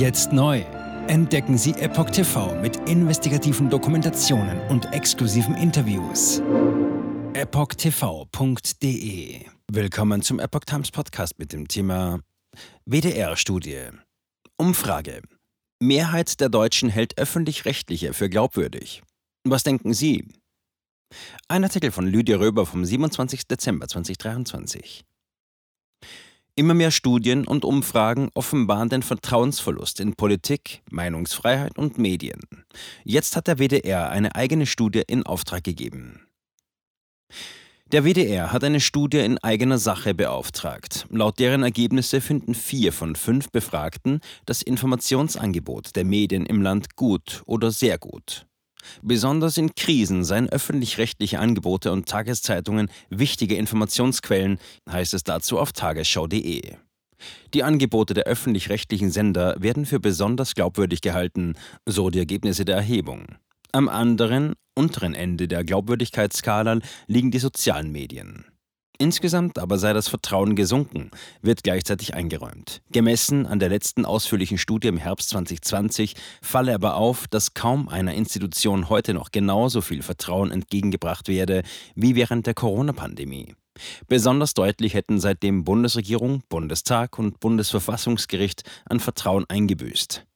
Jetzt 0.00 0.32
neu. 0.32 0.60
Entdecken 1.08 1.58
Sie 1.58 1.72
Epoch 1.72 2.08
TV 2.08 2.58
mit 2.62 2.88
investigativen 2.88 3.68
Dokumentationen 3.68 4.58
und 4.70 4.90
exklusiven 4.94 5.54
Interviews. 5.54 6.40
EpochTV.de 7.34 8.64
Willkommen 9.70 10.22
zum 10.22 10.40
Epoch 10.40 10.64
Times 10.64 10.90
Podcast 10.90 11.38
mit 11.38 11.52
dem 11.52 11.68
Thema 11.68 12.20
WDR-Studie. 12.86 13.90
Umfrage. 14.56 15.20
Mehrheit 15.82 16.40
der 16.40 16.48
Deutschen 16.48 16.88
hält 16.88 17.18
öffentlich-rechtliche 17.18 18.14
für 18.14 18.30
glaubwürdig. 18.30 19.02
Was 19.44 19.64
denken 19.64 19.92
Sie? 19.92 20.26
Ein 21.46 21.64
Artikel 21.64 21.90
von 21.90 22.06
Lydia 22.06 22.38
Röber 22.38 22.64
vom 22.64 22.86
27. 22.86 23.48
Dezember 23.48 23.86
2023. 23.86 25.04
Immer 26.60 26.74
mehr 26.74 26.90
Studien 26.90 27.46
und 27.46 27.64
Umfragen 27.64 28.28
offenbaren 28.34 28.90
den 28.90 29.02
Vertrauensverlust 29.02 29.98
in 29.98 30.14
Politik, 30.14 30.82
Meinungsfreiheit 30.90 31.78
und 31.78 31.96
Medien. 31.96 32.66
Jetzt 33.02 33.34
hat 33.34 33.46
der 33.46 33.58
WDR 33.58 34.10
eine 34.10 34.34
eigene 34.34 34.66
Studie 34.66 35.02
in 35.06 35.24
Auftrag 35.24 35.64
gegeben. 35.64 36.20
Der 37.86 38.04
WDR 38.04 38.52
hat 38.52 38.62
eine 38.62 38.80
Studie 38.80 39.20
in 39.20 39.38
eigener 39.38 39.78
Sache 39.78 40.12
beauftragt. 40.12 41.06
Laut 41.08 41.38
deren 41.38 41.62
Ergebnisse 41.62 42.20
finden 42.20 42.54
vier 42.54 42.92
von 42.92 43.16
fünf 43.16 43.50
Befragten 43.50 44.20
das 44.44 44.60
Informationsangebot 44.60 45.96
der 45.96 46.04
Medien 46.04 46.44
im 46.44 46.60
Land 46.60 46.94
gut 46.94 47.40
oder 47.46 47.70
sehr 47.70 47.96
gut. 47.96 48.44
Besonders 49.02 49.56
in 49.56 49.74
Krisen 49.74 50.24
seien 50.24 50.48
öffentlich-rechtliche 50.48 51.38
Angebote 51.38 51.92
und 51.92 52.08
Tageszeitungen 52.08 52.90
wichtige 53.08 53.56
Informationsquellen, 53.56 54.58
heißt 54.90 55.14
es 55.14 55.24
dazu 55.24 55.58
auf 55.58 55.72
tagesschau.de. 55.72 56.74
Die 57.54 57.62
Angebote 57.62 58.14
der 58.14 58.24
öffentlich-rechtlichen 58.24 59.10
Sender 59.10 59.56
werden 59.58 59.86
für 59.86 60.00
besonders 60.00 60.54
glaubwürdig 60.54 61.00
gehalten, 61.00 61.54
so 61.86 62.10
die 62.10 62.18
Ergebnisse 62.18 62.64
der 62.64 62.76
Erhebung. 62.76 63.26
Am 63.72 63.88
anderen, 63.88 64.54
unteren 64.74 65.14
Ende 65.14 65.46
der 65.46 65.64
Glaubwürdigkeitsskala 65.64 66.80
liegen 67.06 67.30
die 67.30 67.38
sozialen 67.38 67.92
Medien. 67.92 68.46
Insgesamt 69.00 69.58
aber 69.58 69.78
sei 69.78 69.94
das 69.94 70.08
Vertrauen 70.08 70.54
gesunken, 70.54 71.10
wird 71.40 71.62
gleichzeitig 71.62 72.12
eingeräumt. 72.12 72.82
Gemessen 72.92 73.46
an 73.46 73.58
der 73.58 73.70
letzten 73.70 74.04
ausführlichen 74.04 74.58
Studie 74.58 74.88
im 74.88 74.98
Herbst 74.98 75.30
2020 75.30 76.16
falle 76.42 76.74
aber 76.74 76.96
auf, 76.96 77.26
dass 77.26 77.54
kaum 77.54 77.88
einer 77.88 78.12
Institution 78.12 78.90
heute 78.90 79.14
noch 79.14 79.32
genauso 79.32 79.80
viel 79.80 80.02
Vertrauen 80.02 80.50
entgegengebracht 80.50 81.28
werde 81.28 81.62
wie 81.94 82.14
während 82.14 82.46
der 82.46 82.52
Corona-Pandemie. 82.52 83.54
Besonders 84.06 84.52
deutlich 84.52 84.92
hätten 84.92 85.18
seitdem 85.18 85.64
Bundesregierung, 85.64 86.42
Bundestag 86.50 87.18
und 87.18 87.40
Bundesverfassungsgericht 87.40 88.64
an 88.84 89.00
Vertrauen 89.00 89.46
eingebüßt. 89.48 90.26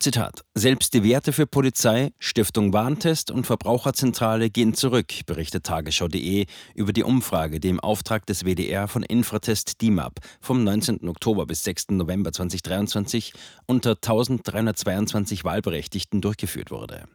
Zitat: 0.00 0.44
Selbst 0.54 0.94
die 0.94 1.02
Werte 1.02 1.32
für 1.32 1.48
Polizei, 1.48 2.12
Stiftung 2.20 2.72
Warntest 2.72 3.32
und 3.32 3.46
Verbraucherzentrale 3.46 4.48
gehen 4.48 4.74
zurück, 4.74 5.12
berichtet 5.26 5.64
Tagesschau.de 5.66 6.46
über 6.76 6.92
die 6.92 7.02
Umfrage, 7.02 7.58
die 7.58 7.68
im 7.68 7.80
Auftrag 7.80 8.24
des 8.24 8.44
WDR 8.44 8.86
von 8.86 9.02
Infratest 9.02 9.82
DIMAP 9.82 10.20
vom 10.40 10.62
19. 10.62 11.08
Oktober 11.08 11.46
bis 11.46 11.64
6. 11.64 11.86
November 11.90 12.32
2023 12.32 13.32
unter 13.66 13.90
1322 13.96 15.42
Wahlberechtigten 15.42 16.20
durchgeführt 16.20 16.70
wurde. 16.70 17.08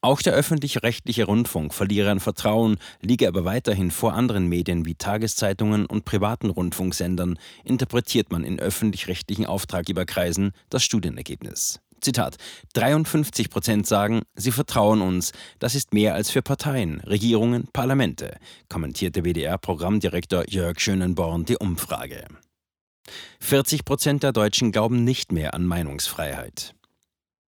Auch 0.00 0.22
der 0.22 0.32
öffentlich-rechtliche 0.32 1.24
Rundfunk 1.24 1.74
verliere 1.74 2.10
an 2.10 2.20
Vertrauen, 2.20 2.78
liege 3.00 3.28
aber 3.28 3.44
weiterhin 3.44 3.90
vor 3.90 4.14
anderen 4.14 4.46
Medien 4.46 4.86
wie 4.86 4.94
Tageszeitungen 4.94 5.86
und 5.86 6.04
privaten 6.04 6.50
Rundfunksendern, 6.50 7.38
interpretiert 7.64 8.30
man 8.30 8.44
in 8.44 8.58
öffentlich-rechtlichen 8.58 9.46
Auftraggeberkreisen 9.46 10.52
das 10.68 10.82
Studienergebnis. 10.82 11.80
Zitat: 12.00 12.36
53 12.74 13.50
Prozent 13.50 13.86
sagen, 13.86 14.22
sie 14.34 14.52
vertrauen 14.52 15.02
uns. 15.02 15.32
Das 15.58 15.74
ist 15.74 15.92
mehr 15.92 16.14
als 16.14 16.30
für 16.30 16.42
Parteien, 16.42 17.00
Regierungen, 17.00 17.68
Parlamente, 17.72 18.38
kommentierte 18.68 19.24
WDR-Programmdirektor 19.24 20.44
Jörg 20.48 20.80
Schönenborn 20.80 21.44
die 21.44 21.58
Umfrage. 21.58 22.24
40 23.40 23.84
Prozent 23.84 24.22
der 24.22 24.32
Deutschen 24.32 24.72
glauben 24.72 25.04
nicht 25.04 25.32
mehr 25.32 25.54
an 25.54 25.66
Meinungsfreiheit. 25.66 26.74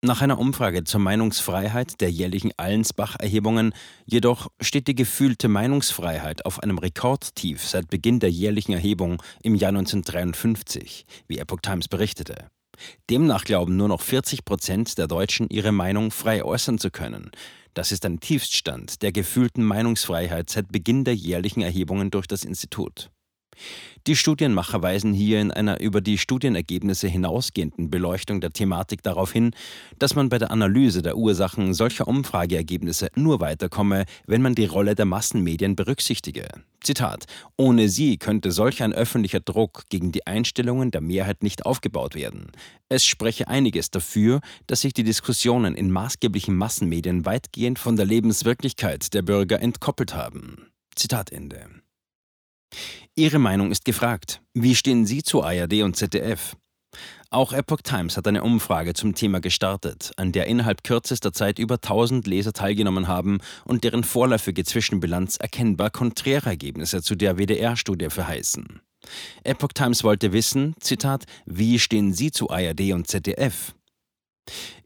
Nach 0.03 0.22
einer 0.22 0.38
Umfrage 0.38 0.84
zur 0.84 0.99
Meinungsfreiheit 1.00 2.00
der 2.00 2.11
jährlichen 2.11 2.53
Allensbach-Erhebungen 2.56 3.75
jedoch 4.06 4.49
steht 4.59 4.88
die 4.88 4.94
gefühlte 4.94 5.49
Meinungsfreiheit 5.49 6.47
auf 6.47 6.62
einem 6.62 6.78
Rekordtief 6.78 7.66
seit 7.66 7.91
Beginn 7.91 8.19
der 8.19 8.31
jährlichen 8.31 8.72
Erhebung 8.72 9.22
im 9.43 9.55
Jahr 9.55 9.69
1953, 9.69 11.05
wie 11.28 11.37
Epoch 11.37 11.60
Times 11.60 11.89
berichtete. 11.89 12.49
Demnach 13.10 13.44
glauben 13.44 13.77
nur 13.77 13.89
noch 13.89 14.00
40 14.00 14.47
Prozent 14.47 14.97
der 14.97 15.06
Deutschen, 15.06 15.50
ihre 15.50 15.71
Meinung 15.71 16.10
frei 16.12 16.43
äußern 16.43 16.78
zu 16.78 16.91
können. 16.91 17.31
Das 17.75 17.93
ist 17.93 18.06
ein 18.06 18.21
Tiefststand 18.21 19.03
der 19.03 19.12
gefühlten 19.12 19.62
Meinungsfreiheit 19.62 20.49
seit 20.49 20.72
Beginn 20.72 21.05
der 21.05 21.15
jährlichen 21.15 21.60
Erhebungen 21.60 22.10
durch 22.10 22.27
das 22.27 22.44
Institut. 22.44 23.10
Die 24.06 24.16
Studienmacher 24.16 24.83
weisen 24.83 25.12
hier 25.12 25.41
in 25.41 25.50
einer 25.50 25.81
über 25.81 26.00
die 26.00 26.16
Studienergebnisse 26.16 27.06
hinausgehenden 27.06 27.91
Beleuchtung 27.91 28.41
der 28.41 28.50
Thematik 28.50 29.03
darauf 29.03 29.33
hin, 29.33 29.50
dass 29.99 30.15
man 30.15 30.31
bei 30.31 30.38
der 30.38 30.50
Analyse 30.50 31.03
der 31.03 31.19
Ursachen 31.19 31.75
solcher 31.75 32.09
Umfrageergebnisse 32.09 33.10
nur 33.15 33.41
weiterkomme, 33.41 34.06
wenn 34.27 34.41
man 34.41 34.55
die 34.55 34.65
Rolle 34.65 34.94
der 34.94 35.05
Massenmedien 35.05 35.77
berücksichtige. 35.77 36.49
Zitat: 36.83 37.27
Ohne 37.59 37.91
sie 37.91 38.16
könnte 38.16 38.53
solch 38.53 38.83
ein 38.83 38.94
öffentlicher 38.94 39.41
Druck 39.41 39.84
gegen 39.91 40.12
die 40.12 40.27
Einstellungen 40.27 40.91
der 40.91 41.03
Mehrheit 41.03 41.43
nicht 41.43 41.66
aufgebaut 41.66 42.15
werden. 42.15 42.53
Es 42.89 43.05
spreche 43.05 43.49
einiges 43.49 43.91
dafür, 43.91 44.41
dass 44.66 44.81
sich 44.81 44.94
die 44.94 45.05
Diskussionen 45.05 45.75
in 45.75 45.91
maßgeblichen 45.91 46.56
Massenmedien 46.56 47.27
weitgehend 47.27 47.78
von 47.78 47.97
der 47.97 48.06
Lebenswirklichkeit 48.06 49.12
der 49.12 49.22
Bürger 49.22 49.60
entkoppelt 49.60 50.15
haben. 50.15 50.71
Zitat 50.97 51.31
Ende. 51.31 51.66
Ihre 53.17 53.39
Meinung 53.39 53.71
ist 53.71 53.85
gefragt. 53.85 54.43
Wie 54.55 54.75
stehen 54.75 55.07
Sie 55.07 55.23
zu 55.23 55.43
ARD 55.43 55.83
und 55.83 55.97
ZDF? 55.97 56.57
Auch 57.33 57.53
Epoch 57.53 57.83
Times 57.83 58.17
hat 58.17 58.27
eine 58.27 58.43
Umfrage 58.43 58.93
zum 58.93 59.15
Thema 59.15 59.41
gestartet, 59.41 60.11
an 60.17 60.33
der 60.33 60.47
innerhalb 60.47 60.83
kürzester 60.83 61.33
Zeit 61.33 61.61
über 61.61 61.77
1000 61.77 62.27
Leser 62.27 62.53
teilgenommen 62.53 63.07
haben 63.07 63.39
und 63.65 63.85
deren 63.85 64.03
vorläufige 64.03 64.65
Zwischenbilanz 64.65 65.37
erkennbar 65.37 65.91
konträre 65.91 66.51
Ergebnisse 66.51 67.03
zu 67.03 67.15
der 67.15 67.39
WDR-Studie 67.39 68.11
verheißen. 68.11 68.81
Epoch 69.45 69.73
Times 69.73 70.03
wollte 70.03 70.33
wissen, 70.33 70.75
Zitat, 70.81 71.25
wie 71.47 71.79
stehen 71.79 72.13
Sie 72.13 72.33
zu 72.33 72.51
ARD 72.51 72.93
und 72.93 73.07
ZDF? 73.07 73.75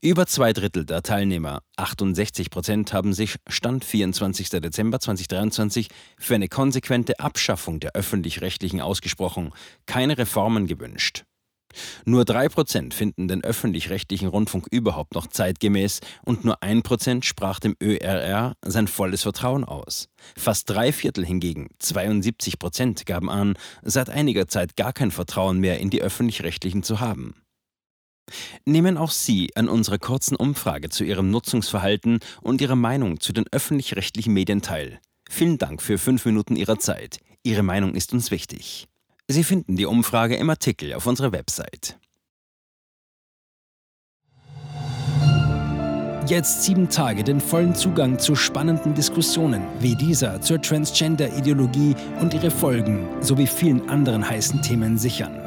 Über 0.04 0.26
zwei 0.26 0.52
Drittel 0.52 0.84
der 0.84 1.02
Teilnehmer, 1.02 1.62
68 1.76 2.50
Prozent, 2.50 2.92
haben 2.92 3.14
sich 3.14 3.36
Stand 3.48 3.86
24. 3.86 4.50
Dezember 4.50 5.00
2023 5.00 5.88
für 6.18 6.34
eine 6.34 6.48
konsequente 6.48 7.18
Abschaffung 7.20 7.80
der 7.80 7.92
öffentlich-rechtlichen 7.92 8.82
ausgesprochen, 8.82 9.52
keine 9.86 10.18
Reformen 10.18 10.66
gewünscht. 10.66 11.24
Nur 12.04 12.26
drei 12.26 12.48
Prozent 12.50 12.92
finden 12.92 13.28
den 13.28 13.42
öffentlich-rechtlichen 13.42 14.28
Rundfunk 14.28 14.66
überhaupt 14.70 15.14
noch 15.14 15.26
zeitgemäß 15.26 16.00
und 16.22 16.44
nur 16.44 16.62
ein 16.62 16.82
Prozent 16.82 17.24
sprach 17.24 17.58
dem 17.58 17.74
ÖRR 17.82 18.56
sein 18.62 18.88
volles 18.88 19.22
Vertrauen 19.22 19.64
aus. 19.64 20.08
Fast 20.36 20.68
drei 20.68 20.92
Viertel 20.92 21.24
hingegen, 21.24 21.68
72 21.78 22.58
Prozent, 22.58 23.06
gaben 23.06 23.30
an, 23.30 23.54
seit 23.82 24.10
einiger 24.10 24.48
Zeit 24.48 24.76
gar 24.76 24.92
kein 24.92 25.10
Vertrauen 25.10 25.58
mehr 25.60 25.80
in 25.80 25.88
die 25.88 26.02
öffentlich-rechtlichen 26.02 26.82
zu 26.82 27.00
haben. 27.00 27.34
Nehmen 28.64 28.96
auch 28.96 29.10
Sie 29.10 29.50
an 29.54 29.68
unserer 29.68 29.98
kurzen 29.98 30.36
Umfrage 30.36 30.88
zu 30.88 31.04
Ihrem 31.04 31.30
Nutzungsverhalten 31.30 32.20
und 32.40 32.60
Ihrer 32.60 32.76
Meinung 32.76 33.20
zu 33.20 33.32
den 33.32 33.44
öffentlich-rechtlichen 33.50 34.32
Medien 34.32 34.62
teil. 34.62 35.00
Vielen 35.28 35.58
Dank 35.58 35.82
für 35.82 35.98
fünf 35.98 36.24
Minuten 36.24 36.56
Ihrer 36.56 36.78
Zeit. 36.78 37.18
Ihre 37.42 37.62
Meinung 37.62 37.94
ist 37.94 38.12
uns 38.12 38.30
wichtig. 38.30 38.88
Sie 39.28 39.44
finden 39.44 39.76
die 39.76 39.86
Umfrage 39.86 40.36
im 40.36 40.50
Artikel 40.50 40.94
auf 40.94 41.06
unserer 41.06 41.32
Website. 41.32 41.98
Jetzt 46.26 46.62
sieben 46.62 46.88
Tage 46.88 47.22
den 47.22 47.38
vollen 47.38 47.74
Zugang 47.74 48.18
zu 48.18 48.34
spannenden 48.34 48.94
Diskussionen 48.94 49.62
wie 49.80 49.94
dieser 49.94 50.40
zur 50.40 50.60
Transgender-Ideologie 50.60 51.94
und 52.18 52.32
ihre 52.32 52.50
Folgen 52.50 53.06
sowie 53.20 53.46
vielen 53.46 53.90
anderen 53.90 54.26
heißen 54.28 54.62
Themen 54.62 54.96
sichern. 54.96 55.43